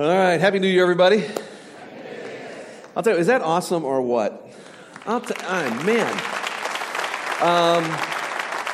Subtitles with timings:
[0.00, 1.24] All right, Happy New Year, everybody.
[2.94, 4.48] I'll tell you, is that awesome or what?
[5.04, 6.12] I'll tell oh, man.
[7.42, 7.82] Um,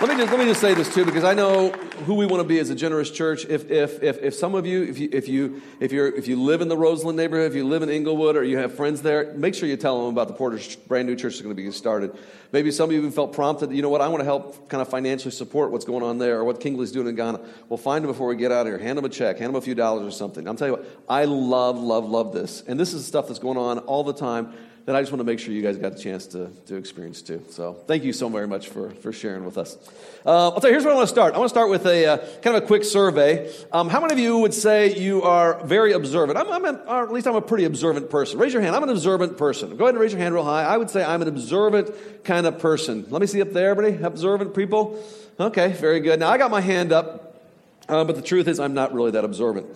[0.07, 1.71] let me just let me just say this too, because I know
[2.05, 3.47] who we want to be as a generous church.
[3.47, 6.43] If if if, if some of you, if you if you if you're if you
[6.43, 9.33] live in the Roseland neighborhood, if you live in Englewood, or you have friends there,
[9.33, 11.71] make sure you tell them about the Porter's brand new church that's going to be
[11.71, 12.15] started.
[12.53, 13.73] Maybe some of you even felt prompted.
[13.73, 14.03] You know what?
[14.03, 16.93] I want to help kind of financially support what's going on there, or what Kingley's
[16.93, 17.41] doing in Ghana.
[17.71, 18.79] We'll find them before we get out of here.
[18.79, 19.39] Hand them a check.
[19.39, 20.47] Hand them a few dollars or something.
[20.47, 21.01] I'm telling you what.
[21.09, 24.53] I love love love this, and this is stuff that's going on all the time
[24.87, 27.23] that I just want to make sure you guys got a chance to, to experience
[27.23, 27.43] too.
[27.49, 29.79] So thank you so very much for, for sharing with us.
[30.27, 31.35] Uh, I'll tell you, here's where I want to start.
[31.35, 33.51] I want to start with a uh, kind of a quick survey.
[33.73, 36.39] Um, how many of you would say you are very observant?
[36.39, 38.39] I'm, I'm an, or at least I'm a pretty observant person.
[38.39, 38.77] Raise your hand.
[38.77, 39.75] I'm an observant person.
[39.77, 40.65] Go ahead and raise your hand real high.
[40.65, 41.91] I would say I'm an observant
[42.25, 43.07] kind of person.
[43.09, 44.03] Let me see up there, everybody.
[44.03, 45.03] Observant people?
[45.41, 46.21] Okay, very good.
[46.21, 47.41] Now I got my hand up,
[47.89, 49.67] uh, but the truth is I'm not really that observant.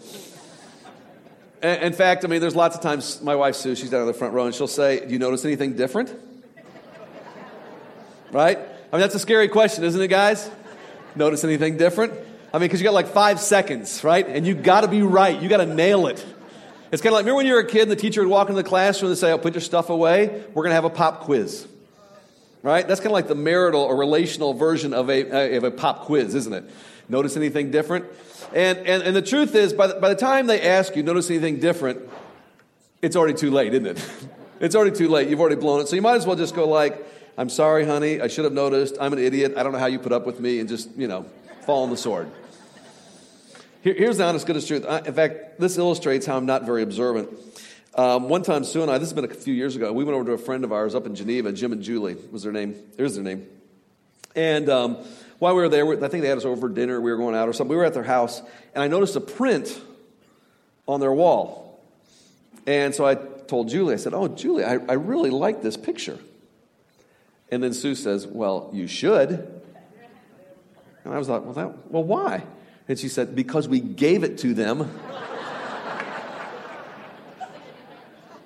[1.62, 4.14] In fact, I mean, there's lots of times my wife Sue, she's down in the
[4.14, 6.14] front row, and she'll say, "Do you notice anything different?"
[8.33, 8.58] right?
[8.58, 10.50] I mean, that's a scary question, isn't it, guys?
[11.16, 12.12] Notice anything different?
[12.52, 14.27] I mean, because you got like five seconds, right?
[14.27, 15.41] And you got to be right.
[15.41, 16.24] You got to nail it.
[16.91, 18.48] It's kind of like remember when you were a kid and the teacher would walk
[18.48, 20.44] into the classroom and say, "Oh, put your stuff away.
[20.55, 21.66] We're going to have a pop quiz."
[22.62, 22.86] Right?
[22.86, 26.34] That's kind of like the marital or relational version of a, of a pop quiz,
[26.34, 26.64] isn't it?
[27.09, 28.06] Notice anything different?
[28.55, 31.31] And, and, and the truth is, by the, by the time they ask you, notice
[31.31, 32.01] anything different,
[33.03, 34.11] it's already too late, isn't it?
[34.61, 35.29] it's already too late.
[35.29, 35.89] You've already blown it.
[35.89, 38.20] So you might as well just go like, I'm sorry, honey.
[38.20, 38.97] I should have noticed.
[39.01, 39.55] I'm an idiot.
[39.56, 41.27] I don't know how you put up with me and just, you know,
[41.64, 42.31] fall on the sword.
[43.81, 44.84] Here, here's the honest goodness truth.
[44.86, 47.31] I, in fact, this illustrates how I'm not very observant.
[47.95, 50.14] Um, one time, Sue and I, this has been a few years ago, we went
[50.14, 52.77] over to a friend of ours up in Geneva, Jim and Julie was their name.
[52.97, 53.47] There's their name.
[54.36, 54.98] And um,
[55.39, 57.34] while we were there, I think they had us over for dinner, we were going
[57.34, 57.70] out or something.
[57.70, 58.42] We were at their house,
[58.75, 59.80] and I noticed a print
[60.86, 61.80] on their wall.
[62.67, 66.19] And so I told Julie, I said, Oh, Julie, I, I really like this picture.
[67.50, 69.30] And then Sue says, Well, you should.
[71.05, 72.42] And I was like, Well, that, well why?
[72.89, 74.91] And she said, Because we gave it to them.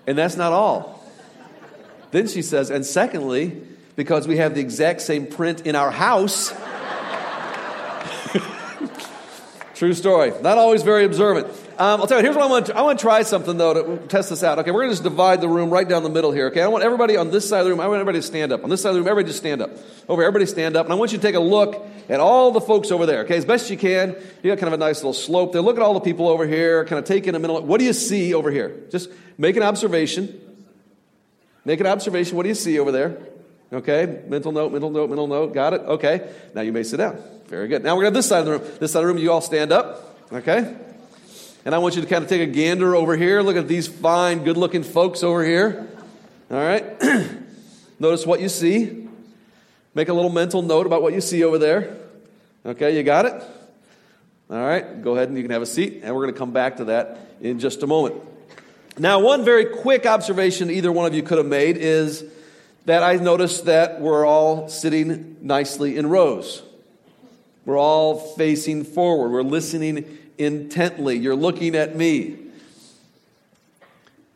[0.06, 1.02] and that's not all.
[2.10, 3.62] Then she says, And secondly,
[3.96, 6.52] because we have the exact same print in our house.
[9.82, 10.32] True story.
[10.42, 11.48] Not always very observant.
[11.76, 13.96] Um, I'll tell you, here's what I want to I want to try something, though,
[13.96, 14.60] to test this out.
[14.60, 16.62] Okay, we're going to just divide the room right down the middle here, okay?
[16.62, 18.62] I want everybody on this side of the room, I want everybody to stand up.
[18.62, 19.70] On this side of the room, everybody just stand up.
[20.08, 20.86] Over everybody stand up.
[20.86, 23.36] And I want you to take a look at all the folks over there, okay?
[23.36, 24.10] As best you can.
[24.44, 25.62] You got kind of a nice little slope there.
[25.62, 27.64] Look at all the people over here, kind of take in a minute.
[27.64, 28.84] What do you see over here?
[28.88, 30.40] Just make an observation.
[31.64, 32.36] Make an observation.
[32.36, 33.18] What do you see over there?
[33.72, 35.54] Okay, mental note, mental note, mental note.
[35.54, 35.80] Got it?
[35.80, 36.30] Okay.
[36.54, 37.16] Now you may sit down.
[37.46, 37.82] Very good.
[37.82, 38.62] Now we're going to have this side of the room.
[38.78, 40.18] This side of the room, you all stand up.
[40.30, 40.76] Okay?
[41.64, 43.40] And I want you to kind of take a gander over here.
[43.40, 45.88] Look at these fine, good looking folks over here.
[46.50, 46.84] All right?
[47.98, 49.08] Notice what you see.
[49.94, 51.96] Make a little mental note about what you see over there.
[52.64, 53.34] Okay, you got it?
[54.50, 56.52] All right, go ahead and you can have a seat, and we're going to come
[56.52, 58.16] back to that in just a moment.
[58.98, 62.24] Now, one very quick observation either one of you could have made is
[62.84, 66.62] that I noticed that we're all sitting nicely in rows.
[67.64, 69.30] We're all facing forward.
[69.30, 71.18] We're listening intently.
[71.18, 72.26] You're looking at me.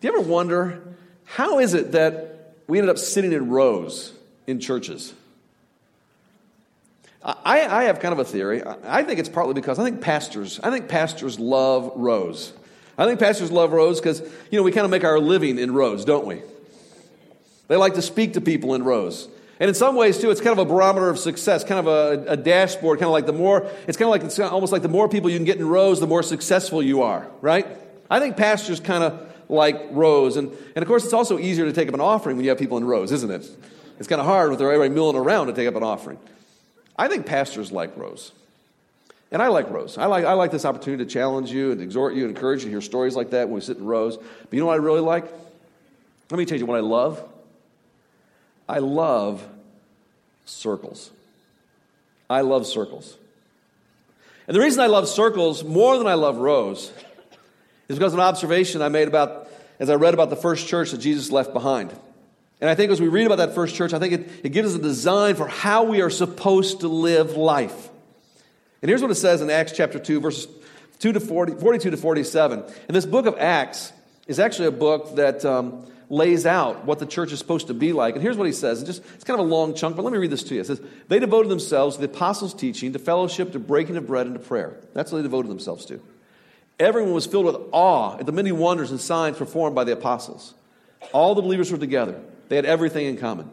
[0.00, 0.82] Do you ever wonder
[1.24, 4.12] how is it that we ended up sitting in rows
[4.46, 5.12] in churches?
[7.22, 8.62] I, I have kind of a theory.
[8.64, 12.52] I think it's partly because I think pastors, I think pastors love rows.
[12.96, 15.74] I think pastors love rows because, you know, we kind of make our living in
[15.74, 16.42] rows, don't we?
[17.68, 19.28] They like to speak to people in rows.
[19.58, 22.32] And in some ways, too, it's kind of a barometer of success, kind of a,
[22.32, 24.88] a, dashboard, kind of like the more, it's kind of like, it's almost like the
[24.88, 27.66] more people you can get in rows, the more successful you are, right?
[28.10, 30.36] I think pastors kind of like rows.
[30.36, 32.58] And, and of course, it's also easier to take up an offering when you have
[32.58, 33.48] people in rows, isn't it?
[33.98, 36.18] It's kind of hard with everybody milling around to take up an offering.
[36.98, 38.32] I think pastors like rows.
[39.32, 39.96] And I like rows.
[39.96, 42.66] I like, I like this opportunity to challenge you and exhort you and encourage you
[42.66, 44.18] to hear stories like that when we sit in rows.
[44.18, 45.24] But you know what I really like?
[46.30, 47.26] Let me tell you what I love.
[48.68, 49.46] I love
[50.44, 51.10] circles.
[52.28, 53.16] I love circles.
[54.46, 56.92] And the reason I love circles more than I love rows
[57.88, 59.48] is because of an observation I made about,
[59.78, 61.92] as I read about the first church that Jesus left behind.
[62.60, 64.72] And I think as we read about that first church, I think it, it gives
[64.72, 67.90] us a design for how we are supposed to live life.
[68.82, 70.48] And here's what it says in Acts chapter 2, verses
[71.00, 72.64] 2 to 40, 42 to 47.
[72.88, 73.92] And this book of Acts
[74.26, 77.92] is actually a book that um, lays out what the church is supposed to be
[77.92, 78.14] like.
[78.14, 78.80] And here's what he says.
[78.80, 80.60] It's, just, it's kind of a long chunk, but let me read this to you.
[80.60, 84.26] It says, They devoted themselves to the apostles' teaching, to fellowship, to breaking of bread,
[84.26, 84.76] and to prayer.
[84.94, 86.00] That's what they devoted themselves to.
[86.78, 90.54] Everyone was filled with awe at the many wonders and signs performed by the apostles.
[91.12, 92.20] All the believers were together.
[92.48, 93.50] They had everything in common.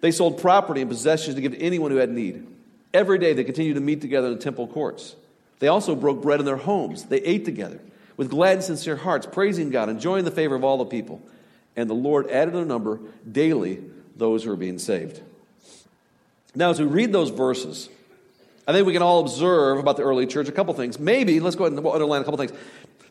[0.00, 2.46] They sold property and possessions to give to anyone who had need.
[2.94, 5.14] Every day they continued to meet together in the temple courts.
[5.58, 7.04] They also broke bread in their homes.
[7.04, 7.80] They ate together
[8.16, 11.22] with glad and sincere hearts, praising God, enjoying the favor of all the people.
[11.76, 13.00] And the Lord added their number
[13.30, 13.82] daily
[14.16, 15.20] those who are being saved.
[16.54, 17.88] Now, as we read those verses,
[18.66, 20.98] I think we can all observe about the early church a couple things.
[20.98, 22.52] Maybe, let's go ahead and underline a couple things.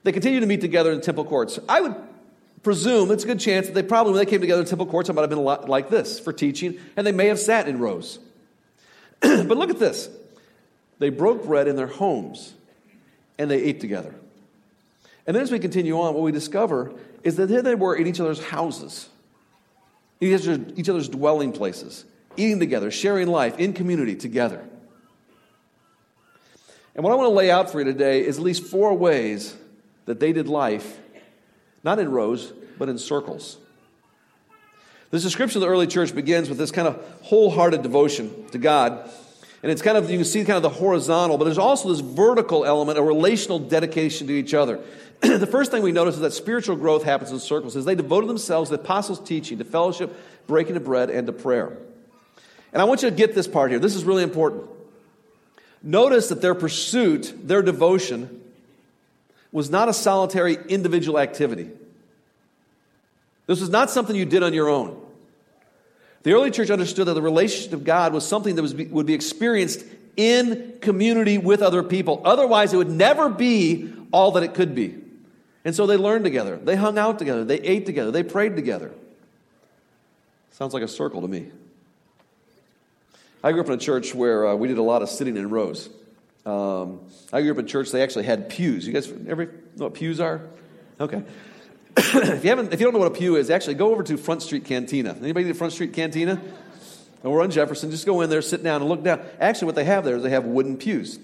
[0.04, 1.60] They continue to meet together in temple courts.
[1.68, 1.96] I would
[2.64, 5.10] presume it's a good chance that they probably, when they came together in temple courts,
[5.10, 7.68] it might have been a lot like this for teaching, and they may have sat
[7.68, 8.20] in rows.
[9.22, 10.10] but look at this.
[11.00, 12.54] They broke bread in their homes
[13.38, 14.14] and they ate together.
[15.26, 16.92] And then as we continue on, what we discover
[17.24, 19.10] is that here they were in each other's houses,
[20.20, 22.06] in each other's dwelling places,
[22.38, 24.64] eating together, sharing life in community together.
[26.96, 29.56] And what I want to lay out for you today is at least four ways
[30.06, 30.98] that they did life,
[31.84, 33.58] not in rows, but in circles.
[35.12, 39.10] This description of the early church begins with this kind of wholehearted devotion to God.
[39.62, 42.00] And it's kind of, you can see kind of the horizontal, but there's also this
[42.00, 44.80] vertical element, a relational dedication to each other.
[45.22, 48.30] the first thing we notice is that spiritual growth happens in circles, as they devoted
[48.30, 50.16] themselves to the apostles' teaching, to fellowship,
[50.48, 51.78] breaking of bread, and to prayer.
[52.72, 53.80] And I want you to get this part here.
[53.80, 54.64] This is really important.
[55.84, 58.42] Notice that their pursuit, their devotion,
[59.52, 61.70] was not a solitary individual activity.
[63.48, 65.02] This was not something you did on your own.
[66.24, 69.14] The early church understood that the relationship of God was something that was, would be
[69.14, 69.84] experienced
[70.16, 72.22] in community with other people.
[72.26, 74.98] Otherwise, it would never be all that it could be.
[75.66, 76.58] And so they learned together.
[76.58, 77.44] They hung out together.
[77.44, 78.12] They ate together.
[78.12, 78.92] They prayed together.
[80.52, 81.52] Sounds like a circle to me.
[83.44, 85.50] I grew up in a church where uh, we did a lot of sitting in
[85.50, 85.90] rows.
[86.46, 87.02] Um,
[87.32, 88.86] I grew up in church, they actually had pews.
[88.86, 89.46] You guys ever
[89.78, 90.42] know what pews are?
[91.00, 91.24] Okay.
[91.98, 94.18] if, you haven't, if you don't know what a pew is, actually go over to
[94.18, 95.16] Front Street Cantina.
[95.22, 96.42] Anybody to Front Street Cantina?
[97.24, 97.92] And we're on Jefferson.
[97.92, 99.22] Just go in there, sit down, and look down.
[99.40, 101.20] Actually, what they have there is they have wooden pews.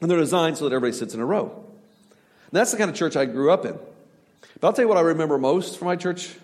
[0.00, 1.64] And they're designed so that everybody sits in a row.
[2.52, 3.78] That's the kind of church I grew up in.
[4.60, 6.34] But I'll tell you what I remember most from my church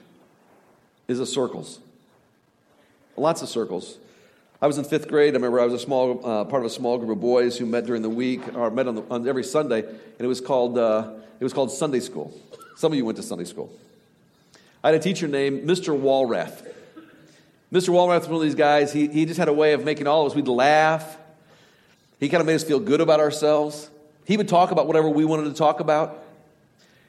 [1.06, 1.78] is the circles.
[3.16, 3.98] Lots of circles.
[4.60, 5.34] I was in fifth grade.
[5.34, 7.66] I remember I was a small uh, part of a small group of boys who
[7.66, 10.78] met during the week, or met on, the, on every Sunday, and it was called
[10.78, 12.34] uh, it was called Sunday School.
[12.76, 13.72] Some of you went to Sunday school.
[14.82, 15.98] I had a teacher named Mr.
[15.98, 16.64] Walrath.
[17.72, 17.90] Mr.
[17.90, 18.92] Walrath was one of these guys.
[18.92, 21.18] He, he just had a way of making all of us we'd laugh.
[22.20, 23.90] He kind of made us feel good about ourselves.
[24.28, 26.22] He would talk about whatever we wanted to talk about,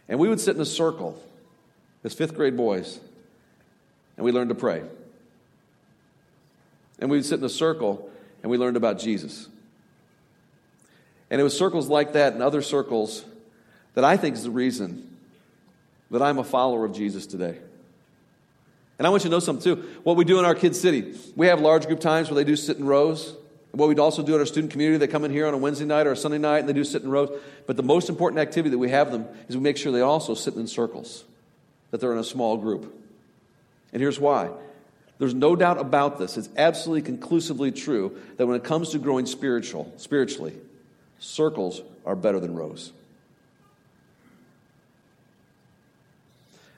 [0.08, 1.22] and we would sit in a circle
[2.06, 2.98] as fifth grade boys,
[4.16, 4.84] and we learned to pray.
[6.98, 8.10] And we would sit in a circle
[8.42, 9.50] and we learned about Jesus.
[11.30, 13.26] And it was circles like that and other circles
[13.96, 15.18] that I think is the reason
[16.12, 17.58] that I'm a follower of Jesus today.
[18.98, 19.90] And I want you to know something too.
[20.04, 22.56] What we do in our kids' city, we have large group times where they do
[22.56, 23.36] sit in rows.
[23.72, 25.86] What we'd also do in our student community, they come in here on a Wednesday
[25.86, 27.30] night or a Sunday night and they do sit in rows.
[27.68, 30.34] But the most important activity that we have them is we make sure they also
[30.34, 31.24] sit in circles,
[31.92, 32.96] that they're in a small group.
[33.94, 34.50] And here's why
[35.20, 36.38] there's no doubt about this.
[36.38, 40.56] It's absolutely conclusively true that when it comes to growing spiritual, spiritually,
[41.20, 42.94] circles are better than rows.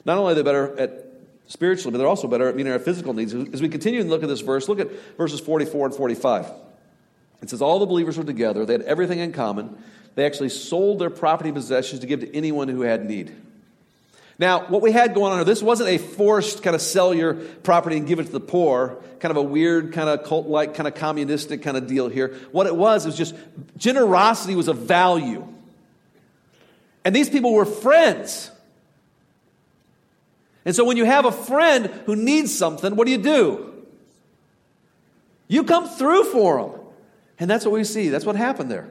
[0.03, 1.05] Not only are they better at
[1.47, 3.33] spiritually, but they're also better at meeting our physical needs.
[3.33, 6.47] As we continue and look at this verse, look at verses 44 and 45.
[7.41, 9.77] It says, All the believers were together, they had everything in common.
[10.15, 13.33] They actually sold their property possessions to give to anyone who had need.
[14.37, 17.35] Now, what we had going on here, this wasn't a forced kind of sell your
[17.35, 20.73] property and give it to the poor, kind of a weird, kind of cult like,
[20.73, 22.35] kind of communistic kind of deal here.
[22.51, 23.35] What it was, it was just
[23.77, 25.47] generosity was a value.
[27.05, 28.51] And these people were friends.
[30.65, 33.85] And so when you have a friend who needs something, what do you do?
[35.47, 36.80] You come through for them.
[37.41, 38.09] And that's what we see.
[38.09, 38.87] That's what happened there.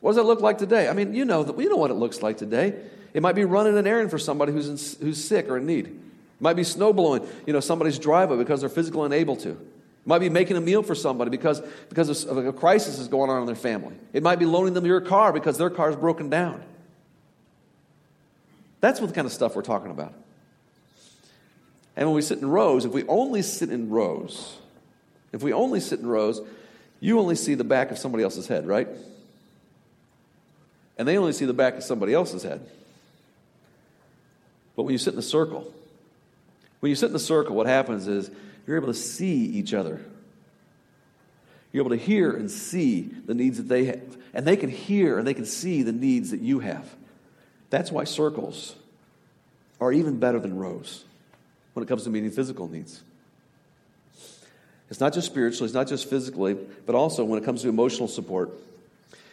[0.00, 0.88] What does it look like today?
[0.88, 2.74] I mean, you know, you know what it looks like today.
[3.14, 5.86] It might be running an errand for somebody who's, in, who's sick or in need.
[5.86, 9.50] It might be snow blowing, you know, somebody's driveway because they're physically unable to.
[9.50, 9.58] It
[10.04, 13.40] might be making a meal for somebody because, because of a crisis is going on
[13.40, 13.94] in their family.
[14.12, 16.60] It might be loaning them your car because their car is broken down.
[18.80, 20.12] That's what the kind of stuff we're talking about.
[21.94, 24.56] And when we sit in rows, if we only sit in rows,
[25.32, 26.40] if we only sit in rows,
[27.00, 28.88] you only see the back of somebody else's head, right?
[30.98, 32.66] And they only see the back of somebody else's head.
[34.74, 35.72] But when you sit in a circle,
[36.80, 38.30] when you sit in a circle, what happens is
[38.66, 40.00] you're able to see each other.
[41.72, 44.16] You're able to hear and see the needs that they have.
[44.32, 46.94] And they can hear and they can see the needs that you have.
[47.70, 48.74] That's why circles
[49.80, 51.04] are even better than rows
[51.74, 53.02] when it comes to meeting physical needs.
[54.88, 58.08] It's not just spiritually, it's not just physically, but also when it comes to emotional
[58.08, 58.50] support.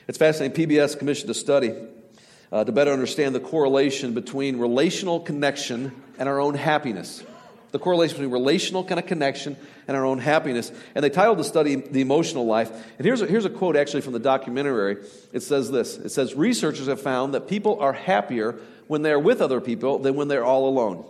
[0.07, 0.67] It's fascinating.
[0.67, 1.73] PBS commissioned a study
[2.51, 7.23] uh, to better understand the correlation between relational connection and our own happiness.
[7.71, 9.57] The correlation between relational kind of connection
[9.87, 10.71] and our own happiness.
[10.93, 12.69] And they titled the study The Emotional Life.
[12.97, 14.97] And here's a, here's a quote actually from the documentary.
[15.31, 19.41] It says this It says, Researchers have found that people are happier when they're with
[19.41, 21.05] other people than when they're all alone.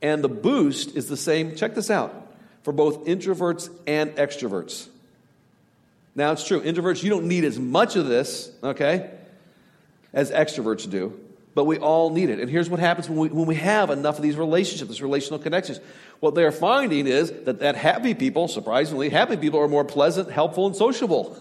[0.00, 2.31] And the boost is the same, check this out,
[2.62, 4.88] for both introverts and extroverts.
[6.14, 9.10] Now, it's true, introverts, you don't need as much of this, okay,
[10.12, 11.18] as extroverts do,
[11.54, 12.38] but we all need it.
[12.38, 15.38] And here's what happens when we, when we have enough of these relationships, these relational
[15.38, 15.80] connections.
[16.20, 20.66] What they're finding is that, that happy people, surprisingly, happy people are more pleasant, helpful,
[20.66, 21.36] and sociable.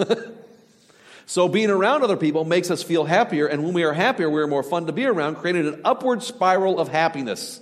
[1.25, 4.47] so being around other people makes us feel happier, and when we are happier, we're
[4.47, 7.59] more fun to be around, creating an upward spiral of happiness.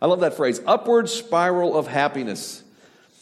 [0.00, 2.62] I love that phrase, upward spiral of happiness.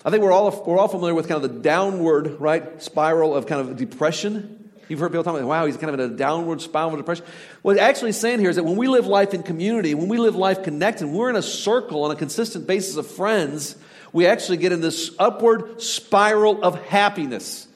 [0.05, 3.47] I think we're all, we're all familiar with kind of the downward, right, spiral of
[3.47, 4.71] kind of depression.
[4.89, 7.25] You've heard people talk about, wow, he's kind of in a downward spiral of depression.
[7.63, 10.19] What it's actually saying here is that when we live life in community, when we
[10.19, 13.77] live life connected, we're in a circle on a consistent basis of friends,
[14.13, 17.67] we actually get in this upward spiral of happiness.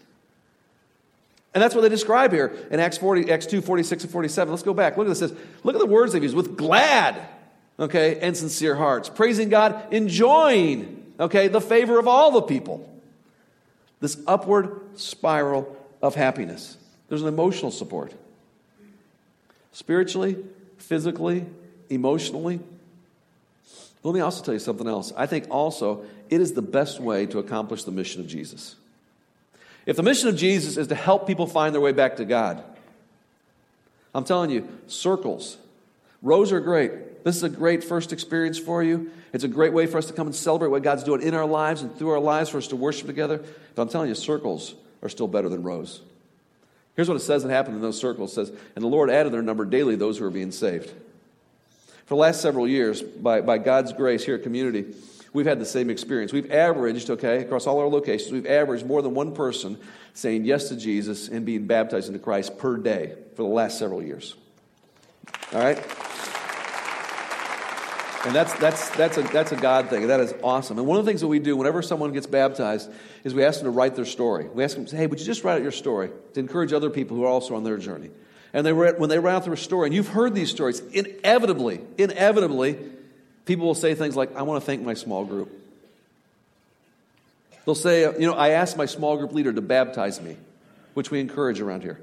[1.54, 4.52] And that's what they describe here in Acts, 40, Acts 2, 46 and 47.
[4.52, 4.98] Let's go back.
[4.98, 5.32] Look at this.
[5.64, 6.36] Look at the words they've used.
[6.36, 7.26] With glad,
[7.78, 9.08] okay, and sincere hearts.
[9.08, 12.88] Praising God, enjoying, okay, the favor of all the people.
[14.00, 16.76] This upward spiral of happiness.
[17.08, 18.12] There's an emotional support.
[19.72, 20.36] Spiritually,
[20.76, 21.46] physically,
[21.90, 22.60] emotionally.
[24.02, 25.12] Let me also tell you something else.
[25.16, 28.76] I think also it is the best way to accomplish the mission of Jesus.
[29.86, 32.62] If the mission of Jesus is to help people find their way back to God,
[34.14, 35.56] I'm telling you, circles,
[36.22, 37.24] rows are great.
[37.24, 39.10] This is a great first experience for you.
[39.32, 41.46] It's a great way for us to come and celebrate what God's doing in our
[41.46, 43.44] lives and through our lives for us to worship together.
[43.74, 46.00] But I'm telling you, circles are still better than rows.
[46.96, 48.32] Here's what it says that happened in those circles.
[48.32, 50.90] It says, And the Lord added their number daily those who were being saved.
[52.06, 54.86] For the last several years, by, by God's grace here at Community,
[55.32, 56.32] we've had the same experience.
[56.32, 59.78] We've averaged, okay, across all our locations, we've averaged more than one person
[60.14, 64.02] saying yes to Jesus and being baptized into Christ per day for the last several
[64.02, 64.34] years.
[65.52, 65.78] All right?
[68.28, 70.08] And that's, that's, that's, a, that's a God thing.
[70.08, 70.76] That is awesome.
[70.76, 72.90] And one of the things that we do whenever someone gets baptized
[73.24, 74.46] is we ask them to write their story.
[74.48, 77.16] We ask them, hey, would you just write out your story to encourage other people
[77.16, 78.10] who are also on their journey?
[78.52, 81.80] And they write, when they write out their story, and you've heard these stories, inevitably,
[81.96, 82.76] inevitably,
[83.46, 85.50] people will say things like, I want to thank my small group.
[87.64, 90.36] They'll say, you know, I asked my small group leader to baptize me,
[90.92, 91.98] which we encourage around here.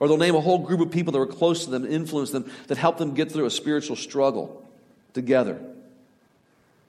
[0.00, 2.50] Or they'll name a whole group of people that were close to them, influenced them,
[2.66, 4.60] that helped them get through a spiritual struggle
[5.14, 5.58] together.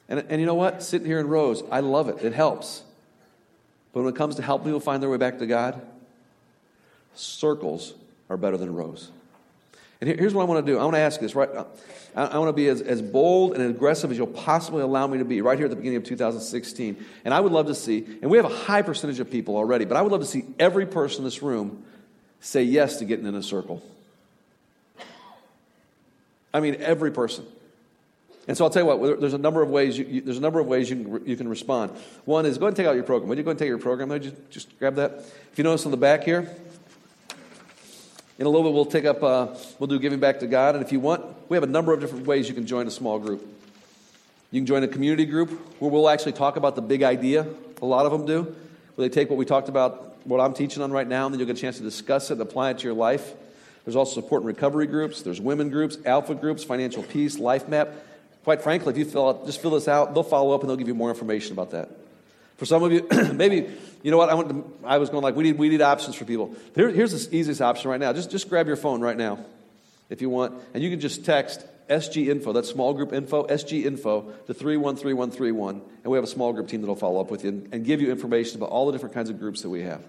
[0.10, 0.84] And, and you know what?
[0.84, 2.24] Sitting here in rows, I love it.
[2.24, 2.84] It helps.
[3.94, 5.82] But when it comes to helping people find their way back to God,
[7.14, 7.94] circles
[8.30, 9.10] are better than rows.
[10.02, 10.78] And here, here's what I want to do.
[10.78, 11.50] I want to ask this, right?
[11.50, 11.66] Uh,
[12.16, 15.20] I, I want to be as, as bold and aggressive as you'll possibly allow me
[15.20, 17.04] to be right here at the beginning of 2016.
[17.24, 19.86] And I would love to see, and we have a high percentage of people already,
[19.86, 21.84] but I would love to see every person in this room
[22.42, 23.82] say yes to getting in a circle.
[26.54, 27.46] I mean, every person.
[28.48, 30.42] And so I'll tell you what, there's a number of ways you, you, there's a
[30.42, 31.92] number of ways you can, you can respond.
[32.26, 33.30] One is go ahead and take out your program.
[33.30, 34.10] Would you go and take your program?
[34.10, 35.14] Would you just grab that?
[35.52, 36.48] If you notice on the back here,
[38.38, 39.48] in a little bit we'll take up, uh,
[39.80, 40.76] we'll do giving back to God.
[40.76, 42.92] And if you want, we have a number of different ways you can join a
[42.92, 43.48] small group.
[44.52, 45.50] You can join a community group
[45.80, 47.48] where we'll actually talk about the big idea.
[47.82, 48.56] A lot of them do.
[48.96, 51.40] Where they take what we talked about, what I'm teaching on right now, and then
[51.40, 53.34] you'll get a chance to discuss it and apply it to your life.
[53.86, 55.22] There's also support and recovery groups.
[55.22, 57.90] There's women groups, alpha groups, financial peace, life map.
[58.46, 60.78] Quite frankly, if you fill out, just fill this out, they'll follow up and they'll
[60.78, 61.90] give you more information about that.
[62.58, 63.68] For some of you, maybe,
[64.04, 66.16] you know what, I, went to, I was going like, we need, we need options
[66.16, 66.56] for people.
[66.76, 68.14] Here, here's the easiest option right now.
[68.14, 69.40] Just, just grab your phone right now
[70.12, 73.84] if you want, and you can just text SG info, that's small group info, SG
[73.84, 77.50] info to 313131, and we have a small group team that'll follow up with you
[77.50, 80.04] and, and give you information about all the different kinds of groups that we have.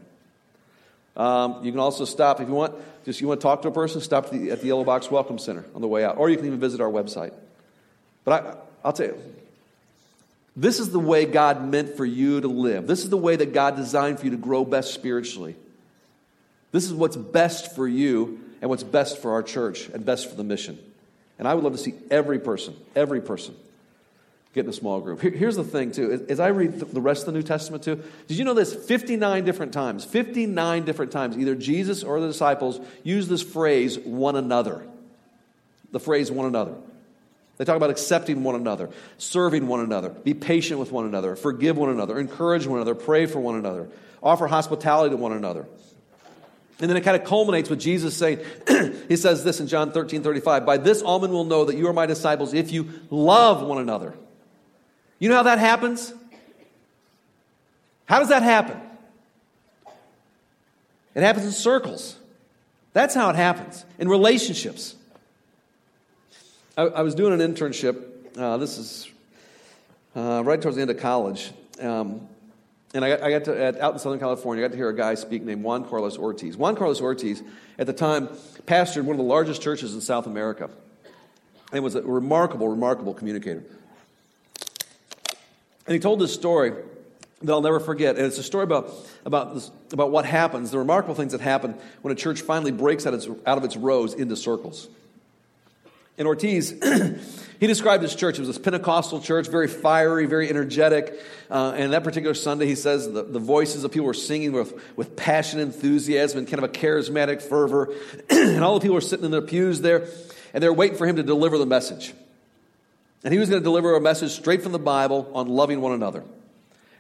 [1.17, 2.75] Um, you can also stop if you want,
[3.07, 5.11] just you want to talk to a person, stop at the, at the Yellow Box
[5.11, 7.33] Welcome Center on the way out, or you can even visit our website.
[8.27, 9.23] But I, I'll tell you,
[10.55, 12.87] this is the way God meant for you to live.
[12.87, 15.55] This is the way that God designed for you to grow best spiritually.
[16.73, 20.35] This is what's best for you and what's best for our church and best for
[20.35, 20.79] the mission.
[21.39, 23.55] And I would love to see every person, every person
[24.55, 25.21] get in a small group.
[25.21, 26.27] Here's the thing, too.
[26.31, 28.75] As I read the rest of the New Testament, too, did you know this?
[28.75, 34.35] 59 different times, 59 different times, either Jesus or the disciples use this phrase, one
[34.35, 34.87] another.
[35.93, 36.75] The phrase, one another.
[37.57, 41.77] They talk about accepting one another, serving one another, be patient with one another, forgive
[41.77, 43.89] one another, encourage one another, pray for one another,
[44.23, 45.67] offer hospitality to one another.
[46.79, 48.41] And then it kind of culminates with Jesus saying,
[49.09, 51.89] He says this in John 13 35, By this all men will know that you
[51.89, 54.15] are my disciples if you love one another.
[55.19, 56.13] You know how that happens?
[58.05, 58.79] How does that happen?
[61.15, 62.17] It happens in circles.
[62.93, 64.95] That's how it happens in relationships.
[66.77, 68.05] I, I was doing an internship.
[68.37, 69.09] Uh, this is
[70.15, 71.51] uh, right towards the end of college.
[71.81, 72.29] Um,
[72.93, 74.89] and I got, I got to, at, out in Southern California, I got to hear
[74.91, 76.57] a guy speak named Juan Carlos Ortiz.
[76.57, 77.43] Juan Carlos Ortiz,
[77.79, 78.29] at the time,
[78.67, 80.71] pastored one of the largest churches in South America.
[81.73, 83.65] And was a remarkable, remarkable communicator.
[85.87, 86.73] And he told this story
[87.43, 88.17] that I'll never forget.
[88.17, 88.93] And it's a story about,
[89.25, 93.07] about, this, about what happens, the remarkable things that happen when a church finally breaks
[93.07, 94.89] out, its, out of its rows into circles.
[96.19, 96.71] And Ortiz,
[97.61, 98.37] he described his church.
[98.37, 101.21] It was this Pentecostal church, very fiery, very energetic.
[101.51, 104.81] Uh, and that particular Sunday, he says the, the voices of people were singing with,
[104.97, 107.93] with passion, enthusiasm, and kind of a charismatic fervor.
[108.31, 110.09] and all the people were sitting in their pews there,
[110.55, 112.15] and they're waiting for him to deliver the message.
[113.23, 115.93] And he was going to deliver a message straight from the Bible on loving one
[115.93, 116.25] another.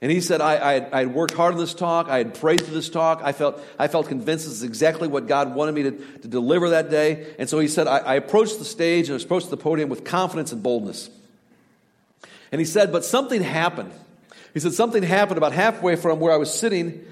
[0.02, 2.08] And he said, I, I, had, I, had, worked hard on this talk.
[2.08, 3.22] I had prayed through this talk.
[3.24, 6.70] I felt, I felt convinced this is exactly what God wanted me to, to deliver
[6.70, 7.34] that day.
[7.38, 10.04] And so he said, I, I approached the stage and I approached the podium with
[10.04, 11.08] confidence and boldness.
[12.52, 13.92] And he said, but something happened.
[14.52, 17.04] He said, something happened about halfway from where I was sitting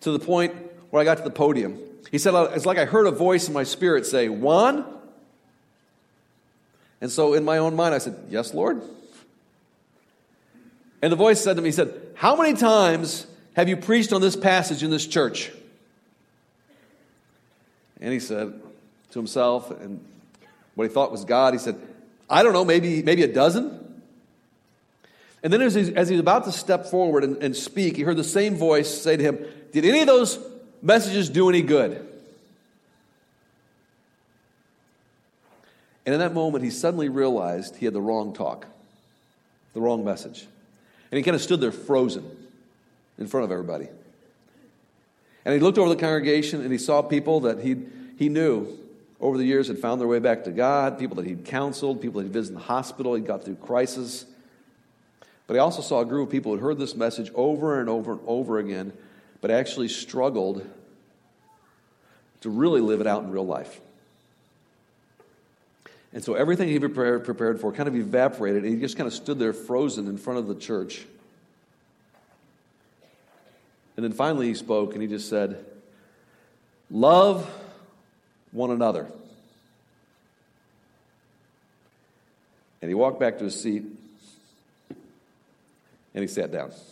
[0.00, 0.54] to the point
[0.90, 1.78] where I got to the podium.
[2.10, 4.84] He said, it's like I heard a voice in my spirit say, Juan.
[7.00, 8.82] And so in my own mind, I said, Yes, Lord.
[11.00, 14.20] And the voice said to me, He said, How many times have you preached on
[14.20, 15.50] this passage in this church?
[18.00, 18.60] And he said
[19.10, 20.04] to himself, and
[20.74, 21.76] what he thought was God, he said,
[22.30, 24.02] I don't know, maybe, maybe a dozen?
[25.42, 28.16] And then as he, as he's about to step forward and, and speak, he heard
[28.16, 30.38] the same voice say to him, Did any of those
[30.82, 31.92] messages do any good?
[36.06, 38.66] And in that moment, he suddenly realized he had the wrong talk,
[39.74, 40.46] the wrong message.
[41.10, 42.24] And he kind of stood there frozen
[43.18, 43.88] in front of everybody.
[45.44, 47.76] And he looked over the congregation and he saw people that he
[48.18, 48.76] he knew
[49.20, 52.20] over the years had found their way back to God, people that he'd counseled, people
[52.20, 54.26] that he'd visited in the hospital, he'd got through crisis.
[55.46, 57.88] But he also saw a group of people who had heard this message over and
[57.88, 58.92] over and over again,
[59.40, 60.68] but actually struggled
[62.40, 63.80] to really live it out in real life.
[66.12, 68.64] And so everything he prepared, for kind of evaporated.
[68.64, 71.04] And he just kind of stood there frozen in front of the church.
[73.96, 75.64] And then finally he spoke and he just said,
[76.90, 77.50] Love
[78.52, 79.06] one another.
[82.80, 83.84] And he walked back to his seat
[86.14, 86.72] and he sat down.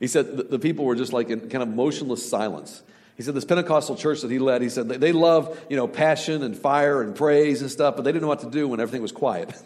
[0.00, 2.82] He said the people were just like in kind of motionless silence.
[3.16, 6.42] He said this Pentecostal church that he led, he said they love, you know, passion
[6.42, 9.02] and fire and praise and stuff, but they didn't know what to do when everything
[9.02, 9.50] was quiet.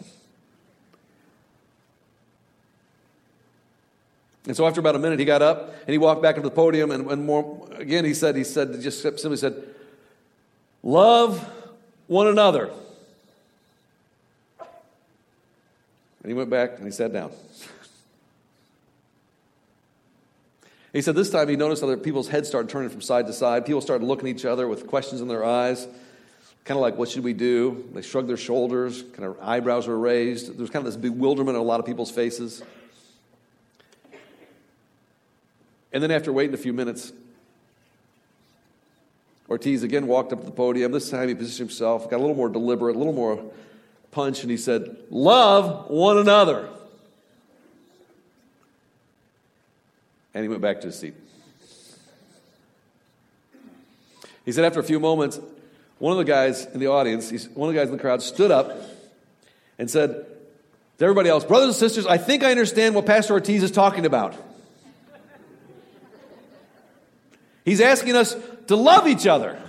[4.45, 6.55] and so after about a minute, he got up and he walked back into the
[6.55, 9.63] podium and, and more again he said, he said, just simply said,
[10.83, 11.43] Love
[12.07, 12.69] one another.
[16.21, 17.31] And he went back and he sat down.
[20.99, 23.65] He said this time he noticed other people's heads started turning from side to side.
[23.65, 25.87] People started looking at each other with questions in their eyes,
[26.65, 27.89] kind of like, what should we do?
[27.93, 30.47] They shrugged their shoulders, kind of eyebrows were raised.
[30.51, 32.61] There was kind of this bewilderment on a lot of people's faces.
[35.93, 37.13] And then after waiting a few minutes,
[39.49, 40.91] Ortiz again walked up to the podium.
[40.91, 43.41] This time he positioned himself, got a little more deliberate, a little more
[44.11, 46.67] punch, and he said, Love one another.
[50.33, 51.15] And he went back to his seat.
[54.45, 55.39] He said, after a few moments,
[55.99, 58.51] one of the guys in the audience, one of the guys in the crowd stood
[58.51, 58.75] up
[59.77, 60.25] and said
[60.97, 64.05] to everybody else, Brothers and sisters, I think I understand what Pastor Ortiz is talking
[64.05, 64.35] about.
[67.65, 68.35] He's asking us
[68.67, 69.61] to love each other.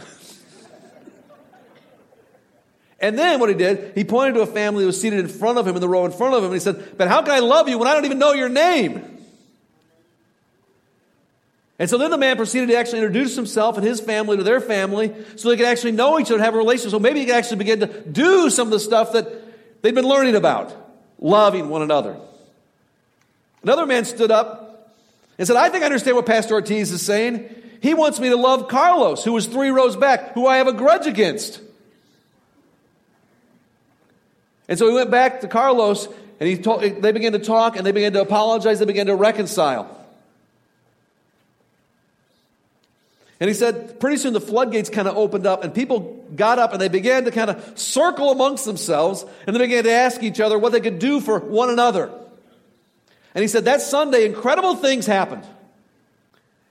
[3.01, 5.59] And then what he did, he pointed to a family that was seated in front
[5.59, 7.33] of him in the row in front of him, and he said, But how can
[7.33, 9.20] I love you when I don't even know your name?
[11.81, 14.61] And so then the man proceeded to actually introduce himself and his family to their
[14.61, 16.91] family so they could actually know each other and have a relationship.
[16.91, 19.27] So maybe he could actually begin to do some of the stuff that
[19.83, 20.77] they'd been learning about.
[21.21, 22.17] loving one another.
[23.63, 24.95] Another man stood up
[25.39, 27.49] and said, I think I understand what Pastor Ortiz is saying.
[27.83, 30.73] He wants me to love Carlos, who was three rows back, who I have a
[30.73, 31.61] grudge against.
[34.69, 37.85] And so he went back to Carlos and he told, they began to talk and
[37.85, 39.97] they began to apologize, they began to reconcile.
[43.41, 46.73] And he said, pretty soon the floodgates kind of opened up, and people got up
[46.73, 50.41] and they began to kind of circle amongst themselves, and they began to ask each
[50.41, 52.11] other what they could do for one another.
[53.35, 55.45] And he said, that Sunday, incredible things happened.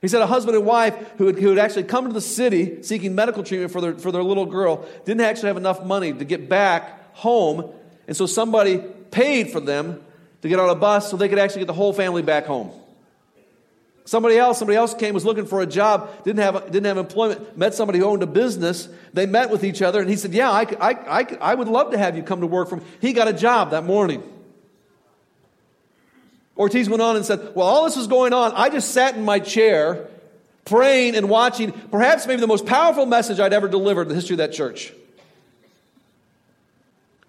[0.00, 2.82] He said a husband and wife who had, who had actually come to the city
[2.82, 6.24] seeking medical treatment for their, for their little girl didn't actually have enough money to
[6.24, 7.70] get back home,
[8.06, 8.78] and so somebody
[9.10, 10.02] paid for them
[10.42, 12.70] to get on a bus so they could actually get the whole family back home.
[14.10, 17.56] Somebody else, somebody else came, was looking for a job, didn't have, didn't have employment,
[17.56, 18.88] met somebody who owned a business.
[19.12, 21.92] They met with each other, and he said, Yeah, I, I, I, I would love
[21.92, 22.82] to have you come to work for me.
[23.00, 24.24] He got a job that morning.
[26.56, 29.24] Ortiz went on and said, Well, all this was going on, I just sat in
[29.24, 30.08] my chair
[30.64, 34.34] praying and watching perhaps maybe the most powerful message I'd ever delivered in the history
[34.34, 34.92] of that church.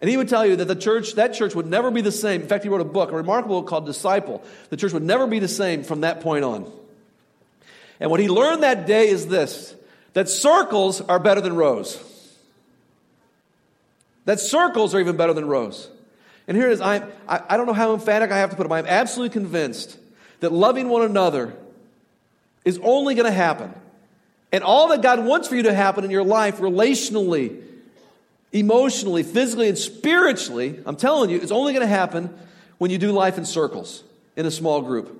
[0.01, 2.41] And he would tell you that the church, that church would never be the same.
[2.41, 4.43] In fact, he wrote a book, a remarkable book called Disciple.
[4.69, 6.71] The church would never be the same from that point on.
[7.99, 9.75] And what he learned that day is this
[10.13, 12.03] that circles are better than rows.
[14.25, 15.89] That circles are even better than rows.
[16.47, 16.81] And here it is.
[16.81, 19.97] I, I, don't know how emphatic I have to put it, but I'm absolutely convinced
[20.41, 21.55] that loving one another
[22.65, 23.73] is only going to happen.
[24.51, 27.61] And all that God wants for you to happen in your life relationally,
[28.51, 32.33] emotionally, physically, and spiritually, I'm telling you, it's only going to happen
[32.77, 34.03] when you do life in circles
[34.35, 35.17] in a small group.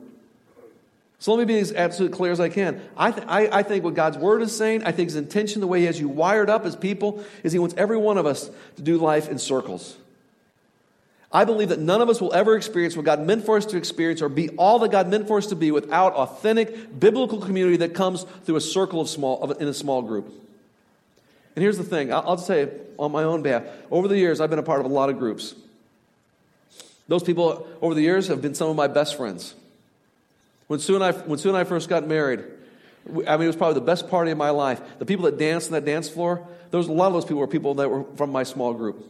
[1.20, 2.82] So let me be as absolutely clear as I can.
[2.98, 5.68] I, th- I, I, think what God's word is saying, I think his intention, the
[5.68, 8.50] way he has you wired up as people, is he wants every one of us
[8.78, 9.98] to do life in circles.
[11.32, 13.78] I believe that none of us will ever experience what God meant for us to
[13.78, 17.78] experience or be all that God meant for us to be without authentic biblical community
[17.78, 20.34] that comes through a circle of small, of, in a small group.
[21.56, 23.64] And here's the thing I'll, just say on my own behalf.
[23.90, 25.54] Over the years, I've been a part of a lot of groups.
[27.08, 29.54] Those people over the years have been some of my best friends.
[30.68, 32.42] When Sue and I, when Sue and I first got married,
[33.06, 34.80] I mean, it was probably the best party of my life.
[35.00, 37.40] The people that danced on that dance floor, there was a lot of those people
[37.40, 39.06] were people that were from my small group.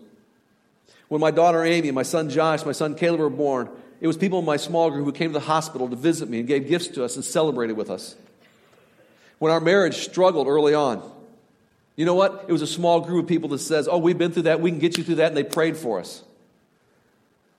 [1.10, 4.39] When my daughter Amy, my son Josh, my son Caleb were born, it was people
[4.39, 6.88] in my small group who came to the hospital to visit me and gave gifts
[6.88, 8.15] to us and celebrated with us.
[9.38, 11.04] When our marriage struggled early on,
[11.95, 12.45] you know what?
[12.47, 14.62] It was a small group of people that says, "Oh, we've been through that.
[14.62, 16.23] We can get you through that," and they prayed for us.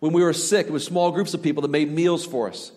[0.01, 2.73] When we were sick, it was small groups of people that made meals for us.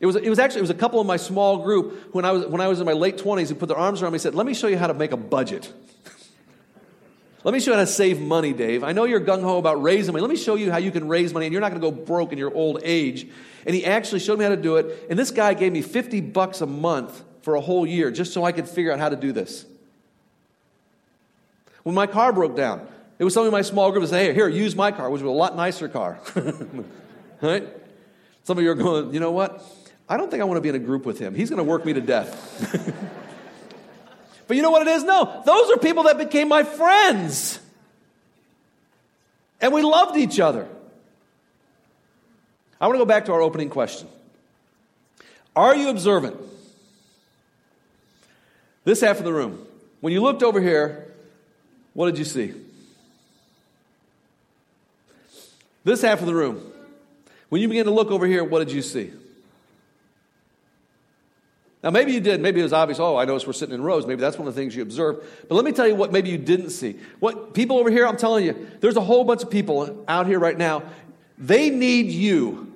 [0.00, 2.30] It was, it was actually it was a couple in my small group when I
[2.30, 4.22] was when I was in my late 20s who put their arms around me and
[4.22, 5.72] said, "Let me show you how to make a budget."
[7.44, 8.82] Let me show you how to save money, Dave.
[8.82, 10.22] I know you're gung ho about raising money.
[10.22, 12.04] Let me show you how you can raise money and you're not going to go
[12.04, 13.28] broke in your old age.
[13.64, 15.06] And he actually showed me how to do it.
[15.08, 18.44] And this guy gave me 50 bucks a month for a whole year just so
[18.44, 19.64] I could figure out how to do this.
[21.88, 22.86] When my car broke down,
[23.18, 25.22] it was somebody in my small group that said, Hey, here, use my car, which
[25.22, 26.20] was a lot nicer car.
[27.40, 27.66] right?
[28.44, 29.64] Some of you are going, You know what?
[30.06, 31.34] I don't think I want to be in a group with him.
[31.34, 32.94] He's going to work me to death.
[34.46, 35.04] But you know what it is?
[35.04, 37.58] No, those are people that became my friends.
[39.58, 40.66] And we loved each other.
[42.78, 44.08] I want to go back to our opening question
[45.56, 46.36] Are you observant?
[48.84, 49.66] This half of the room.
[50.00, 51.07] When you looked over here,
[51.98, 52.54] what did you see?
[55.82, 56.62] This half of the room.
[57.48, 59.10] When you began to look over here, what did you see?
[61.82, 62.40] Now, maybe you did.
[62.40, 63.00] Maybe it was obvious.
[63.00, 64.06] Oh, I noticed we're sitting in rows.
[64.06, 65.26] Maybe that's one of the things you observed.
[65.48, 67.00] But let me tell you what maybe you didn't see.
[67.18, 70.38] What people over here, I'm telling you, there's a whole bunch of people out here
[70.38, 70.84] right now.
[71.36, 72.72] They need you.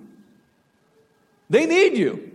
[1.48, 2.31] They need you.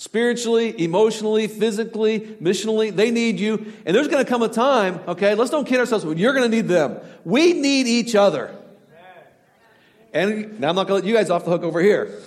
[0.00, 3.70] Spiritually, emotionally, physically, missionally, they need you.
[3.84, 6.50] And there's going to come a time, okay, let's don't kid ourselves, when you're going
[6.50, 7.00] to need them.
[7.22, 8.56] We need each other.
[10.14, 12.18] And now I'm not going to let you guys off the hook over here.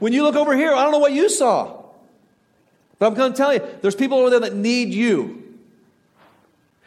[0.00, 1.80] When you look over here, I don't know what you saw.
[2.98, 5.45] But I'm going to tell you, there's people over there that need you.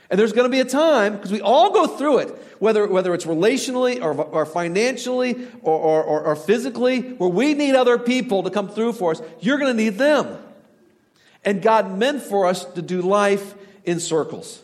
[0.10, 3.14] And there's going to be a time, because we all go through it, whether, whether
[3.14, 8.50] it's relationally or, or financially or, or, or physically, where we need other people to
[8.50, 9.22] come through for us.
[9.40, 10.38] You're going to need them.
[11.46, 13.54] And God meant for us to do life
[13.86, 14.62] in circles.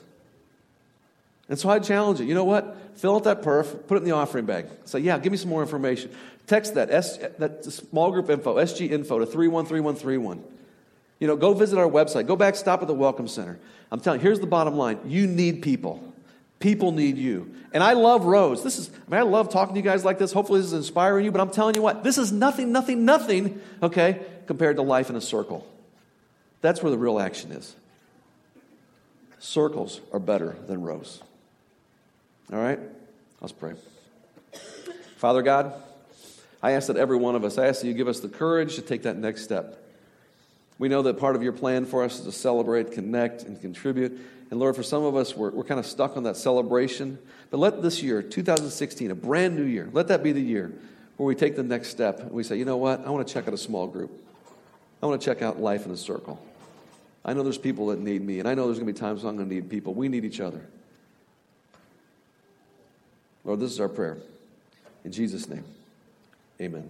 [1.48, 2.26] And so I challenge you.
[2.26, 2.76] You know what?
[2.96, 4.66] Fill out that perf, put it in the offering bag.
[4.86, 6.12] Say, yeah, give me some more information.
[6.48, 10.44] Text that, S, that small group info, SG info to 313131.
[11.19, 12.28] You know, go visit our website.
[12.28, 13.58] Go back, stop at the Welcome Center.
[13.91, 16.13] I'm telling you, here's the bottom line you need people.
[16.60, 17.54] People need you.
[17.73, 18.63] And I love rows.
[18.63, 20.32] This is, I mean, I love talking to you guys like this.
[20.32, 23.62] Hopefully, this is inspiring you, but I'm telling you what, this is nothing, nothing, nothing,
[23.84, 25.67] okay, compared to life in a circle.
[26.62, 27.75] That's where the real action is.
[29.39, 31.21] Circles are better than rows.
[32.51, 32.80] All right?
[33.41, 33.73] Let's pray.
[35.17, 35.73] Father God,
[36.63, 38.75] I ask that every one of us, I ask that you give us the courage
[38.75, 39.85] to take that next step.
[40.78, 44.20] We know that part of your plan for us is to celebrate, connect, and contribute.
[44.52, 47.18] And Lord, for some of us, we're, we're kind of stuck on that celebration.
[47.50, 50.74] But let this year, 2016, a brand new year, let that be the year
[51.18, 53.06] where we take the next step and we say, you know what?
[53.06, 54.12] I want to check out a small group.
[55.02, 56.44] I want to check out life in a circle.
[57.24, 59.24] I know there's people that need me, and I know there's going to be times
[59.24, 59.94] when I'm going to need people.
[59.94, 60.62] We need each other.
[63.44, 64.18] Lord, this is our prayer.
[65.04, 65.64] In Jesus' name,
[66.60, 66.90] amen.